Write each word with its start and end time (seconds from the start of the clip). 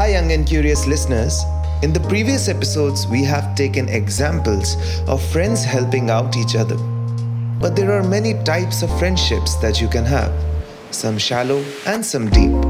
Hi, 0.00 0.12
young 0.12 0.32
and 0.32 0.46
curious 0.46 0.86
listeners. 0.86 1.44
In 1.82 1.92
the 1.92 2.00
previous 2.00 2.48
episodes, 2.48 3.06
we 3.06 3.22
have 3.24 3.54
taken 3.54 3.86
examples 3.90 4.74
of 5.06 5.22
friends 5.22 5.62
helping 5.62 6.08
out 6.08 6.38
each 6.38 6.56
other. 6.56 6.78
But 7.60 7.76
there 7.76 7.92
are 7.92 8.02
many 8.02 8.32
types 8.44 8.80
of 8.80 8.88
friendships 8.98 9.56
that 9.56 9.78
you 9.78 9.88
can 9.88 10.06
have 10.06 10.32
some 10.90 11.18
shallow 11.18 11.62
and 11.84 12.02
some 12.02 12.30
deep. 12.30 12.69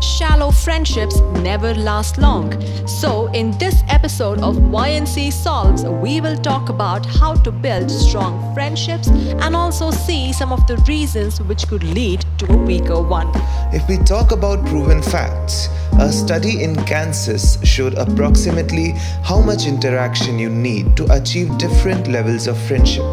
Shallow 0.00 0.50
friendships 0.50 1.20
never 1.42 1.74
last 1.74 2.18
long. 2.18 2.52
So, 2.86 3.28
in 3.32 3.56
this 3.58 3.82
episode 3.88 4.40
of 4.40 4.56
YNC 4.56 5.32
Solves, 5.32 5.84
we 5.84 6.20
will 6.20 6.36
talk 6.36 6.68
about 6.68 7.06
how 7.06 7.34
to 7.36 7.50
build 7.50 7.90
strong 7.90 8.54
friendships 8.54 9.08
and 9.08 9.56
also 9.56 9.90
see 9.90 10.32
some 10.32 10.52
of 10.52 10.66
the 10.66 10.76
reasons 10.88 11.40
which 11.40 11.66
could 11.66 11.82
lead 11.82 12.24
to 12.38 12.52
a 12.52 12.56
weaker 12.56 13.00
one. 13.00 13.30
If 13.72 13.88
we 13.88 13.96
talk 13.98 14.32
about 14.32 14.64
proven 14.66 15.02
facts, 15.02 15.68
a 15.98 16.12
study 16.12 16.62
in 16.62 16.76
Kansas 16.84 17.58
showed 17.64 17.94
approximately 17.94 18.92
how 19.22 19.40
much 19.40 19.66
interaction 19.66 20.38
you 20.38 20.50
need 20.50 20.94
to 20.98 21.10
achieve 21.10 21.56
different 21.56 22.06
levels 22.08 22.46
of 22.46 22.58
friendship. 22.58 23.04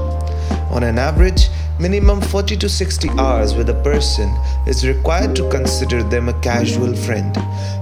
On 0.70 0.84
an 0.84 0.98
average, 0.98 1.50
minimum 1.80 2.22
40 2.22 2.58
to 2.58 2.70
60 2.70 3.10
hours 3.12 3.56
with 3.56 3.70
a 3.70 3.82
person 3.84 4.30
is 4.68 4.88
required 4.88 5.36
to 5.36 5.50
consider 5.50 6.04
them 6.04 6.30
a 6.30 6.40
casual 6.42 6.96
friend. 6.96 7.34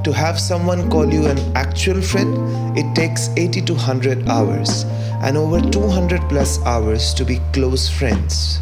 To 0.03 0.13
have 0.13 0.39
someone 0.39 0.89
call 0.89 1.11
you 1.13 1.25
an 1.27 1.39
actual 1.55 2.01
friend, 2.01 2.77
it 2.77 2.95
takes 2.95 3.29
80 3.37 3.61
to 3.63 3.73
100 3.73 4.27
hours 4.29 4.85
and 5.23 5.37
over 5.37 5.61
200 5.61 6.21
plus 6.29 6.59
hours 6.65 7.13
to 7.15 7.25
be 7.25 7.39
close 7.53 7.89
friends. 7.89 8.59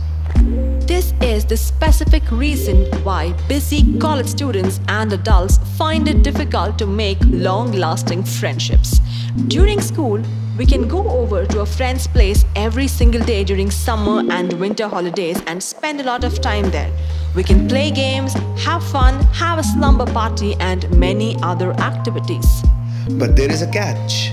This 0.88 1.14
is 1.22 1.46
the 1.46 1.58
specific 1.58 2.23
reason 2.31 2.86
why 3.03 3.34
busy 3.48 3.98
college 4.00 4.28
students 4.28 4.80
and 4.88 5.14
adults 5.14 5.59
find 5.78 6.08
it 6.08 6.23
difficult 6.23 6.80
to 6.80 6.88
make 6.88 7.20
long 7.22 7.72
lasting 7.73 8.23
friendships. 8.23 9.00
During 9.47 9.80
school, 9.80 10.22
we 10.58 10.66
can 10.66 10.88
go 10.88 11.08
over 11.08 11.45
to 11.45 11.59
a 11.61 11.66
friend's 11.66 12.08
place 12.08 12.45
every 12.55 12.88
single 12.88 13.22
day 13.22 13.44
during 13.44 13.69
summer 13.69 14.23
and 14.31 14.52
winter 14.53 14.88
holidays 14.88 15.39
and 15.45 15.61
spend 15.61 16.02
a 16.02 16.03
lot 16.03 16.23
of 16.23 16.41
time 16.41 16.72
there. 16.72 16.91
We 17.35 17.44
can 17.44 17.67
play 17.67 17.91
games, 17.91 18.33
have 18.57 18.83
fun, 18.83 19.22
have 19.33 19.59
a 19.59 19.63
slumber 19.63 20.07
party, 20.07 20.55
and 20.59 20.89
many 20.97 21.38
other 21.44 21.73
activities. 21.73 22.63
But 23.11 23.35
there 23.35 23.52
is 23.52 23.61
a 23.61 23.72
catch. 23.72 24.30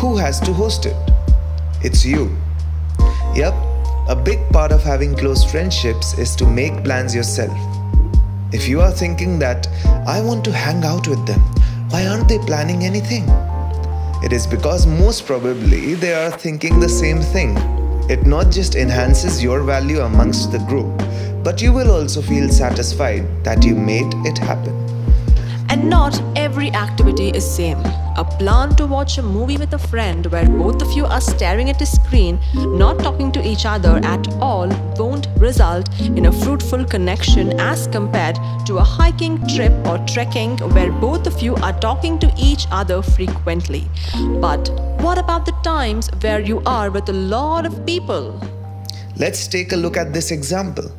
Who 0.00 0.16
has 0.16 0.40
to 0.40 0.52
host 0.52 0.84
it? 0.84 0.96
It's 1.82 2.04
you. 2.04 2.36
Yep, 3.34 3.54
a 4.08 4.16
big 4.16 4.40
part 4.50 4.72
of 4.72 4.82
having 4.82 5.14
close 5.16 5.48
friendships 5.48 6.18
is 6.18 6.34
to 6.36 6.44
make 6.44 6.82
plans 6.82 7.14
yourself. 7.14 7.56
If 8.52 8.66
you 8.66 8.80
are 8.80 8.90
thinking 8.90 9.38
that 9.38 9.68
I 10.08 10.20
want 10.20 10.44
to 10.46 10.52
hang 10.52 10.82
out 10.84 11.06
with 11.06 11.24
them, 11.24 11.40
why 11.90 12.06
aren't 12.08 12.28
they 12.28 12.38
planning 12.38 12.84
anything? 12.84 13.30
It 14.22 14.34
is 14.34 14.46
because 14.46 14.86
most 14.86 15.24
probably 15.24 15.94
they 15.94 16.12
are 16.12 16.30
thinking 16.30 16.78
the 16.78 16.90
same 16.90 17.20
thing. 17.20 17.56
It 18.10 18.26
not 18.26 18.50
just 18.50 18.74
enhances 18.74 19.42
your 19.42 19.62
value 19.62 20.00
amongst 20.00 20.52
the 20.52 20.58
group, 20.58 20.94
but 21.42 21.62
you 21.62 21.72
will 21.72 21.90
also 21.90 22.20
feel 22.20 22.50
satisfied 22.50 23.24
that 23.44 23.64
you 23.64 23.74
made 23.74 24.12
it 24.26 24.36
happen. 24.36 24.76
And 25.70 25.88
not 25.88 26.20
every 26.36 26.70
activity 26.72 27.30
is 27.30 27.50
same. 27.50 27.82
A 28.16 28.24
plan 28.24 28.74
to 28.76 28.86
watch 28.86 29.18
a 29.18 29.22
movie 29.22 29.56
with 29.56 29.72
a 29.72 29.78
friend 29.78 30.26
where 30.26 30.48
both 30.48 30.82
of 30.82 30.92
you 30.92 31.06
are 31.06 31.20
staring 31.20 31.70
at 31.70 31.80
a 31.80 31.86
screen, 31.86 32.40
not 32.54 32.98
talking 32.98 33.30
to 33.32 33.46
each 33.46 33.64
other 33.64 34.00
at 34.02 34.26
all, 34.40 34.68
won't 34.98 35.28
result 35.38 35.88
in 36.00 36.26
a 36.26 36.32
fruitful 36.32 36.84
connection 36.84 37.58
as 37.60 37.86
compared 37.86 38.36
to 38.66 38.78
a 38.78 38.82
hiking 38.82 39.38
trip 39.48 39.72
or 39.86 39.98
trekking 40.06 40.58
where 40.74 40.90
both 40.92 41.26
of 41.26 41.40
you 41.40 41.54
are 41.56 41.78
talking 41.80 42.18
to 42.18 42.32
each 42.36 42.66
other 42.70 43.00
frequently. 43.00 43.88
But 44.40 44.68
what 45.00 45.16
about 45.16 45.46
the 45.46 45.54
times 45.62 46.08
where 46.20 46.40
you 46.40 46.62
are 46.66 46.90
with 46.90 47.08
a 47.08 47.14
lot 47.14 47.64
of 47.64 47.86
people? 47.86 48.40
Let's 49.16 49.46
take 49.46 49.72
a 49.72 49.76
look 49.76 49.96
at 49.96 50.12
this 50.12 50.30
example. 50.30 50.90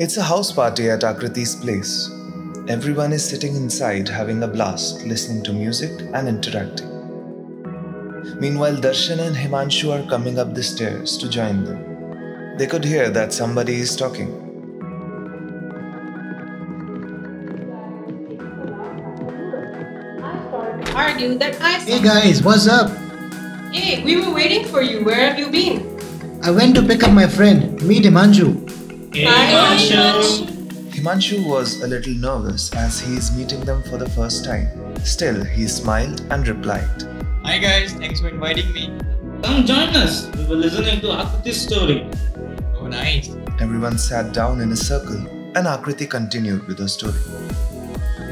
It's 0.00 0.16
a 0.16 0.22
house 0.22 0.52
party 0.52 0.88
at 0.88 1.00
Akriti's 1.00 1.56
place. 1.56 2.08
Everyone 2.68 3.12
is 3.12 3.28
sitting 3.28 3.56
inside 3.56 4.08
having 4.08 4.40
a 4.44 4.46
blast, 4.46 5.04
listening 5.04 5.42
to 5.42 5.52
music 5.52 5.90
and 6.14 6.28
interacting. 6.28 6.86
Meanwhile, 8.38 8.76
Darshan 8.76 9.18
and 9.18 9.34
Himanshu 9.34 9.90
are 9.90 10.08
coming 10.08 10.38
up 10.38 10.54
the 10.54 10.62
stairs 10.62 11.18
to 11.18 11.28
join 11.28 11.64
them. 11.64 12.56
They 12.58 12.68
could 12.68 12.84
hear 12.84 13.10
that 13.10 13.32
somebody 13.32 13.80
is 13.80 13.96
talking. 13.96 14.30
argue 20.94 21.36
that 21.38 21.60
I 21.60 21.80
Hey 21.80 22.00
guys, 22.00 22.40
what's 22.40 22.68
up? 22.68 22.96
Hey, 23.72 24.04
we 24.04 24.20
were 24.20 24.32
waiting 24.32 24.64
for 24.64 24.80
you. 24.80 25.04
Where 25.04 25.28
have 25.28 25.40
you 25.40 25.50
been? 25.50 25.98
I 26.44 26.52
went 26.52 26.76
to 26.76 26.82
pick 26.82 27.02
up 27.02 27.12
my 27.12 27.26
friend, 27.26 27.82
meet 27.82 28.04
Himanshu. 28.04 28.67
Hi, 29.20 29.76
Himanshu 30.94 31.44
was 31.44 31.82
a 31.82 31.88
little 31.88 32.14
nervous 32.14 32.72
as 32.72 33.00
he 33.00 33.16
is 33.16 33.36
meeting 33.36 33.64
them 33.64 33.82
for 33.82 33.96
the 33.98 34.08
first 34.10 34.44
time. 34.44 34.68
Still, 35.04 35.44
he 35.44 35.66
smiled 35.66 36.20
and 36.30 36.46
replied. 36.46 37.02
Hi 37.42 37.58
guys, 37.58 37.94
thanks 37.94 38.20
for 38.20 38.28
inviting 38.28 38.72
me. 38.72 38.96
Come 39.42 39.66
join 39.66 39.88
us. 39.96 40.30
We 40.36 40.44
were 40.46 40.54
listening 40.54 41.00
to 41.00 41.08
Akriti's 41.08 41.60
story. 41.60 42.08
Oh, 42.76 42.86
nice. 42.86 43.34
Everyone 43.60 43.98
sat 43.98 44.32
down 44.32 44.60
in 44.60 44.70
a 44.70 44.76
circle 44.76 45.16
and 45.56 45.66
Akriti 45.66 46.08
continued 46.08 46.68
with 46.68 46.78
her 46.78 46.86
story. 46.88 47.18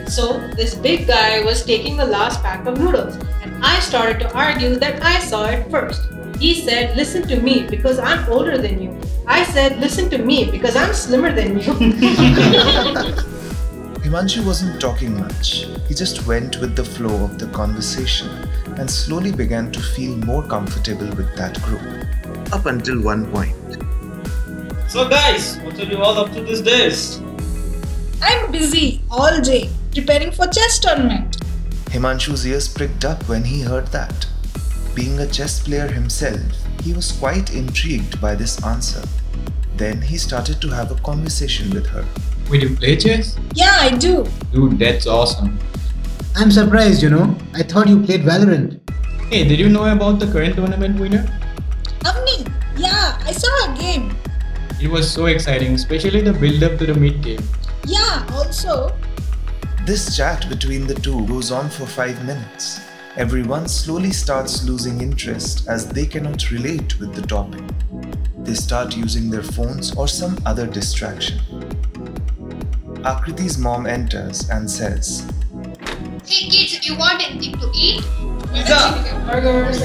So, 0.09 0.39
this 0.55 0.75
big 0.75 1.09
guy 1.09 1.43
was 1.43 1.65
taking 1.65 1.97
the 1.97 2.06
last 2.06 2.41
pack 2.41 2.65
of 2.65 2.78
noodles, 2.78 3.17
and 3.43 3.53
I 3.65 3.81
started 3.81 4.21
to 4.21 4.33
argue 4.34 4.77
that 4.77 5.03
I 5.03 5.19
saw 5.19 5.47
it 5.47 5.69
first. 5.69 6.00
He 6.39 6.55
said, 6.55 6.97
Listen 6.97 7.27
to 7.27 7.41
me 7.41 7.67
because 7.67 7.99
I'm 7.99 8.31
older 8.31 8.56
than 8.56 8.81
you. 8.81 8.97
I 9.27 9.43
said, 9.45 9.81
Listen 9.81 10.09
to 10.11 10.19
me 10.19 10.49
because 10.49 10.77
I'm 10.77 10.95
slimmer 10.95 11.33
than 11.33 11.59
you. 11.59 11.72
Himanshu 14.06 14.47
wasn't 14.47 14.81
talking 14.81 15.19
much. 15.19 15.66
He 15.89 15.95
just 15.95 16.25
went 16.25 16.61
with 16.61 16.77
the 16.77 16.84
flow 16.84 17.25
of 17.25 17.41
the 17.41 17.49
conversation 17.49 18.28
and 18.78 18.89
slowly 18.89 19.33
began 19.33 19.72
to 19.72 19.81
feel 19.81 20.16
more 20.19 20.45
comfortable 20.45 21.11
with 21.16 21.34
that 21.37 21.61
group. 21.62 21.83
Up 22.53 22.66
until 22.66 23.03
one 23.03 23.27
point. 23.33 23.56
So 24.89 25.09
guys, 25.09 25.59
what 25.65 25.77
are 25.81 25.84
you 25.84 25.99
all 25.99 26.16
up 26.16 26.33
to 26.34 26.43
these 26.43 26.62
days? 26.62 27.21
I'm 28.22 28.53
busy 28.53 29.00
all 29.11 29.41
day 29.41 29.69
preparing 29.97 30.31
for 30.31 30.47
chess 30.47 30.79
tournament. 30.79 31.39
Himanshu's 31.87 32.47
ears 32.47 32.69
pricked 32.69 33.05
up 33.07 33.27
when 33.29 33.43
he 33.43 33.62
heard 33.62 33.87
that. 33.89 34.27
Being 34.95 35.19
a 35.21 35.27
chess 35.27 35.61
player 35.61 35.89
himself, 35.89 36.41
he 36.83 36.93
was 36.93 37.12
quite 37.12 37.55
intrigued 37.55 38.21
by 38.21 38.34
this 38.34 38.62
answer. 38.62 39.03
Then 39.77 40.03
he 40.03 40.19
started 40.19 40.61
to 40.61 40.69
have 40.69 40.91
a 40.91 40.97
conversation 40.97 41.71
with 41.71 41.87
her. 41.87 42.05
Wait, 42.51 42.62
you 42.62 42.77
play 42.77 42.97
chess? 42.97 43.39
Yeah, 43.55 43.75
I 43.79 43.97
do. 43.97 44.27
Dude, 44.53 44.79
that's 44.79 45.07
awesome. 45.07 45.59
I'm 46.34 46.51
surprised, 46.51 47.03
you 47.03 47.09
know. 47.09 47.34
I 47.55 47.63
thought 47.63 47.89
you 47.89 48.03
played 48.03 48.21
Valorant. 48.21 48.78
Hey, 49.31 49.49
did 49.49 49.59
you 49.59 49.71
know 49.71 49.91
about 49.91 50.19
the 50.19 50.27
current 50.27 50.57
tournament 50.57 51.01
winner? 51.01 51.25
Avni, 52.01 52.53
yeah, 52.77 53.19
I 53.25 53.33
saw 53.33 53.73
a 53.73 53.77
game. 53.78 54.15
It 54.78 54.89
was 54.89 55.11
so 55.11 55.27
exciting, 55.27 55.73
especially 55.73 56.21
the 56.21 56.34
build 56.34 56.63
up 56.63 56.78
to 56.78 56.87
the 56.87 56.95
mid 56.95 57.23
game. 57.23 57.43
Yeah, 57.87 58.27
also, 58.33 58.95
This 59.86 60.16
chat 60.16 60.48
between 60.48 60.88
the 60.88 60.97
two 60.97 61.24
goes 61.28 61.53
on 61.53 61.71
for 61.71 61.86
five 61.86 62.21
minutes. 62.24 62.80
Everyone 63.16 63.68
slowly 63.68 64.10
starts 64.10 64.65
losing 64.65 65.00
interest 65.00 65.68
as 65.68 65.88
they 65.88 66.06
cannot 66.06 66.50
relate 66.50 66.98
with 66.98 67.15
the 67.15 67.22
topic. 67.22 67.62
They 68.38 68.54
start 68.54 68.97
using 68.97 69.30
their 69.30 69.44
phones 69.44 69.94
or 69.94 70.09
some 70.09 70.36
other 70.44 70.66
distraction. 70.66 71.38
Akriti's 73.04 73.59
mom 73.59 73.86
enters 73.86 74.50
and 74.50 74.68
says, 74.68 75.24
Hey 76.27 76.50
kids, 76.50 76.80
do 76.80 76.92
you 76.92 76.98
want 76.98 77.22
anything 77.22 77.56
to 77.60 77.71
eat? 77.72 78.03
pizza, 78.53 79.22
burgers, 79.30 79.80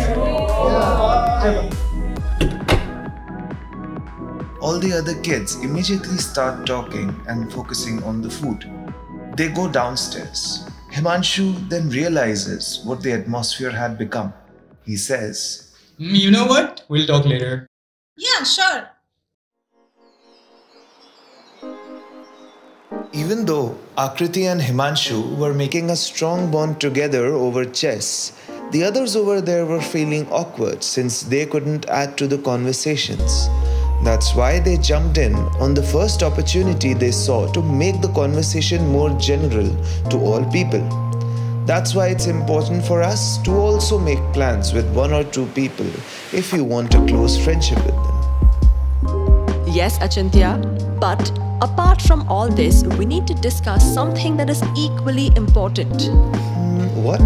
All 4.60 4.80
the 4.80 4.94
other 4.94 5.14
kids 5.22 5.58
immediately 5.64 6.18
start 6.18 6.66
talking 6.66 7.16
and 7.28 7.54
focusing 7.54 8.02
on 8.02 8.24
the 8.24 8.32
food. 8.32 8.81
They 9.36 9.50
go 9.50 9.70
downstairs. 9.72 10.66
Himanshu 10.92 11.70
then 11.70 11.90
realizes 11.90 12.82
what 12.84 13.02
the 13.02 13.14
atmosphere 13.14 13.72
had 13.72 13.98
become. 13.98 14.34
He 14.86 14.98
says, 14.98 15.74
Hmm, 15.98 16.16
you 16.16 16.32
know 16.32 16.46
what? 16.46 16.84
We'll 16.90 17.08
talk 17.08 17.26
later. 17.26 17.68
yeah, 18.18 18.44
sure. 18.44 18.88
Even 23.14 23.46
though 23.46 23.78
Akriti 23.98 24.44
and 24.52 24.62
Himanshu 24.62 25.38
were 25.38 25.54
making 25.54 25.90
a 25.90 25.96
strong 25.96 26.50
bond 26.52 26.80
together 26.80 27.28
over 27.28 27.66
chess, 27.66 28.32
the 28.72 28.84
others 28.84 29.16
over 29.16 29.42
there 29.42 29.66
were 29.66 29.82
feeling 29.82 30.28
awkward 30.32 30.82
since 30.84 31.24
they 31.24 31.46
couldn't 31.46 31.86
add 31.90 32.18
to 32.18 32.28
the 32.28 32.38
conversations. 32.38 33.50
That's 34.04 34.34
why 34.34 34.60
they 34.60 34.78
jumped 34.78 35.20
in 35.20 35.36
on 35.36 35.76
the 35.76 35.84
first 35.84 36.24
opportunity 36.24 36.96
they 36.96 37.12
saw 37.12 37.52
to 37.54 37.62
make 37.62 38.02
the 38.02 38.08
conversation 38.14 38.88
more 38.88 39.12
general 39.20 39.70
to 40.10 40.18
all 40.18 40.44
people. 40.52 40.82
That's 41.68 41.94
why 41.94 42.08
it's 42.08 42.26
important 42.26 42.84
for 42.84 43.04
us 43.04 43.38
to 43.44 43.52
also 43.52 44.00
make 44.00 44.20
plans 44.34 44.74
with 44.74 44.92
one 44.96 45.14
or 45.14 45.24
two 45.24 45.46
people 45.48 45.86
if 46.34 46.52
you 46.52 46.64
want 46.64 46.96
a 46.96 47.06
close 47.06 47.38
friendship 47.42 47.78
with 47.86 47.94
them. 47.94 49.68
Yes, 49.68 50.00
Achintya, 50.00 51.00
but 51.00 51.32
apart 51.62 52.02
from 52.02 52.28
all 52.28 52.50
this, 52.50 52.84
we 52.98 53.06
need 53.06 53.28
to 53.28 53.36
discuss 53.36 53.94
something 53.94 54.36
that 54.38 54.50
is 54.50 54.64
equally 54.76 55.28
important 55.36 56.02
hmm, 56.02 57.04
What? 57.04 57.20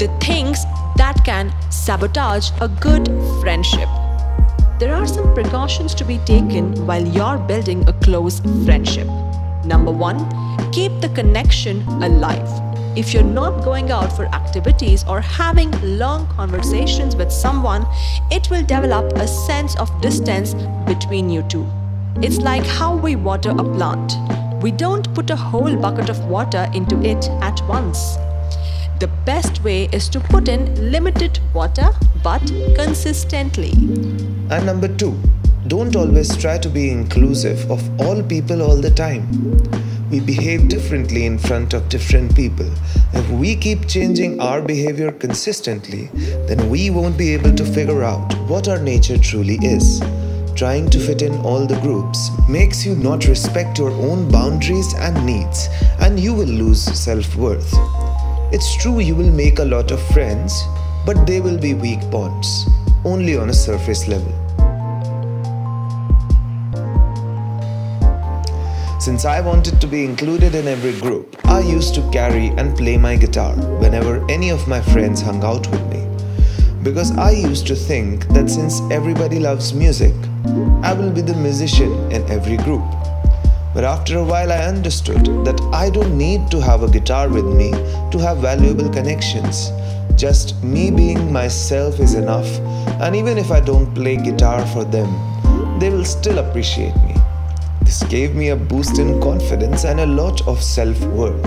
the 0.00 0.08
things 0.20 0.64
that 0.96 1.22
can 1.24 1.54
sabotage 1.70 2.50
a 2.60 2.68
good 2.68 3.06
friendship. 3.40 3.88
There 4.78 4.94
are 4.94 5.06
some 5.06 5.32
precautions 5.32 5.94
to 5.94 6.04
be 6.04 6.18
taken 6.18 6.86
while 6.86 7.02
you're 7.02 7.38
building 7.38 7.88
a 7.88 7.94
close 7.94 8.40
friendship. 8.66 9.06
Number 9.64 9.90
one, 9.90 10.18
keep 10.70 10.92
the 11.00 11.08
connection 11.14 11.80
alive. 12.02 12.46
If 12.94 13.14
you're 13.14 13.22
not 13.22 13.64
going 13.64 13.90
out 13.90 14.14
for 14.14 14.26
activities 14.26 15.02
or 15.08 15.22
having 15.22 15.70
long 15.98 16.26
conversations 16.28 17.16
with 17.16 17.32
someone, 17.32 17.86
it 18.30 18.50
will 18.50 18.64
develop 18.64 19.14
a 19.14 19.26
sense 19.26 19.76
of 19.76 19.88
distance 20.02 20.52
between 20.86 21.30
you 21.30 21.42
two. 21.44 21.66
It's 22.16 22.36
like 22.36 22.66
how 22.66 22.96
we 22.96 23.16
water 23.16 23.52
a 23.52 23.64
plant. 23.64 24.12
We 24.62 24.72
don't 24.72 25.14
put 25.14 25.30
a 25.30 25.36
whole 25.36 25.74
bucket 25.74 26.10
of 26.10 26.22
water 26.26 26.68
into 26.74 27.00
it 27.00 27.30
at 27.40 27.66
once. 27.66 28.16
The 29.00 29.10
best 29.24 29.64
way 29.64 29.88
is 29.90 30.10
to 30.10 30.20
put 30.20 30.48
in 30.48 30.90
limited 30.90 31.40
water 31.54 31.88
but 32.22 32.42
consistently. 32.74 33.72
And 34.48 34.64
number 34.64 34.86
two, 34.86 35.18
don't 35.66 35.96
always 35.96 36.36
try 36.36 36.56
to 36.58 36.68
be 36.68 36.90
inclusive 36.90 37.68
of 37.68 37.82
all 38.00 38.22
people 38.22 38.62
all 38.62 38.76
the 38.76 38.90
time. 38.90 39.26
We 40.08 40.20
behave 40.20 40.68
differently 40.68 41.26
in 41.26 41.36
front 41.36 41.74
of 41.74 41.88
different 41.88 42.36
people. 42.36 42.70
If 43.12 43.28
we 43.30 43.56
keep 43.56 43.88
changing 43.88 44.38
our 44.40 44.62
behavior 44.62 45.10
consistently, 45.10 46.10
then 46.46 46.70
we 46.70 46.90
won't 46.90 47.18
be 47.18 47.34
able 47.34 47.56
to 47.56 47.64
figure 47.64 48.04
out 48.04 48.32
what 48.48 48.68
our 48.68 48.78
nature 48.78 49.18
truly 49.18 49.58
is. 49.62 50.00
Trying 50.54 50.90
to 50.90 51.00
fit 51.00 51.22
in 51.22 51.34
all 51.40 51.66
the 51.66 51.80
groups 51.80 52.30
makes 52.48 52.86
you 52.86 52.94
not 52.94 53.26
respect 53.26 53.78
your 53.78 53.90
own 53.90 54.30
boundaries 54.30 54.94
and 54.94 55.26
needs, 55.26 55.68
and 55.98 56.20
you 56.20 56.32
will 56.32 56.46
lose 56.46 56.80
self 56.80 57.34
worth. 57.34 57.74
It's 58.52 58.76
true 58.76 59.00
you 59.00 59.16
will 59.16 59.32
make 59.32 59.58
a 59.58 59.64
lot 59.64 59.90
of 59.90 60.00
friends, 60.14 60.62
but 61.04 61.26
they 61.26 61.40
will 61.40 61.58
be 61.58 61.74
weak 61.74 62.00
bonds, 62.12 62.68
only 63.06 63.36
on 63.36 63.50
a 63.50 63.54
surface 63.54 64.08
level. 64.08 64.32
Since 68.98 69.24
I 69.24 69.40
wanted 69.40 69.80
to 69.80 69.86
be 69.86 70.04
included 70.04 70.56
in 70.56 70.66
every 70.66 70.98
group, 71.00 71.36
I 71.44 71.60
used 71.60 71.94
to 71.94 72.10
carry 72.10 72.48
and 72.58 72.76
play 72.76 72.96
my 72.96 73.14
guitar 73.14 73.54
whenever 73.82 74.28
any 74.28 74.50
of 74.50 74.66
my 74.66 74.80
friends 74.80 75.22
hung 75.22 75.44
out 75.44 75.70
with 75.70 75.84
me. 75.92 76.02
Because 76.82 77.16
I 77.16 77.30
used 77.30 77.68
to 77.68 77.76
think 77.76 78.26
that 78.28 78.50
since 78.50 78.80
everybody 78.90 79.38
loves 79.38 79.72
music, 79.72 80.14
I 80.82 80.92
will 80.92 81.12
be 81.12 81.20
the 81.20 81.36
musician 81.36 81.92
in 82.10 82.28
every 82.28 82.56
group. 82.56 82.84
But 83.72 83.84
after 83.84 84.18
a 84.18 84.24
while, 84.24 84.50
I 84.50 84.64
understood 84.64 85.24
that 85.44 85.60
I 85.72 85.90
don't 85.90 86.18
need 86.18 86.50
to 86.50 86.60
have 86.60 86.82
a 86.82 86.90
guitar 86.90 87.28
with 87.28 87.44
me 87.44 87.70
to 88.10 88.18
have 88.18 88.38
valuable 88.38 88.88
connections. 88.88 89.70
Just 90.14 90.62
me 90.62 90.90
being 90.90 91.32
myself 91.32 91.98
is 92.00 92.14
enough, 92.14 92.46
and 93.02 93.16
even 93.16 93.38
if 93.38 93.50
I 93.50 93.60
don't 93.60 93.94
play 93.94 94.16
guitar 94.16 94.64
for 94.66 94.84
them, 94.84 95.08
they 95.78 95.90
will 95.90 96.04
still 96.04 96.38
appreciate 96.38 96.94
me. 96.96 97.14
This 97.82 98.02
gave 98.04 98.34
me 98.34 98.48
a 98.50 98.56
boost 98.56 98.98
in 98.98 99.20
confidence 99.20 99.84
and 99.84 100.00
a 100.00 100.06
lot 100.06 100.46
of 100.46 100.62
self 100.62 101.00
worth. 101.06 101.42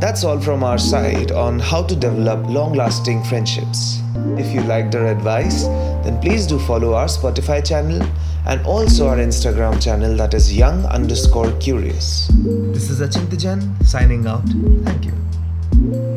That's 0.00 0.22
all 0.22 0.38
from 0.38 0.62
our 0.62 0.76
side 0.76 1.32
on 1.32 1.58
how 1.58 1.82
to 1.84 1.96
develop 1.96 2.46
long 2.48 2.74
lasting 2.74 3.24
friendships. 3.24 4.00
If 4.38 4.52
you 4.52 4.60
liked 4.62 4.94
our 4.94 5.06
advice, 5.06 5.64
then 6.04 6.20
please 6.20 6.46
do 6.46 6.58
follow 6.58 6.92
our 6.92 7.06
Spotify 7.06 7.66
channel 7.66 8.06
and 8.46 8.64
also 8.66 9.08
our 9.08 9.16
Instagram 9.16 9.82
channel 9.82 10.14
that 10.16 10.34
is 10.34 10.54
young 10.54 10.84
underscore 10.86 11.52
curious. 11.52 12.28
This 12.34 12.90
is 12.90 13.00
Achintajan 13.00 13.84
signing 13.84 14.26
out. 14.26 14.44
Thank 14.84 15.06
you. 15.06 16.13